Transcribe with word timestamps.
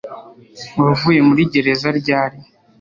Wavuye 0.83 1.19
muri 1.29 1.41
gereza 1.53 1.87
ryari? 1.99 2.37